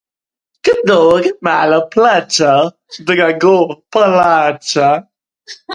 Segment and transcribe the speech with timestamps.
[0.69, 2.51] Kdor malo plača,
[3.13, 3.55] drago
[3.95, 4.93] plača.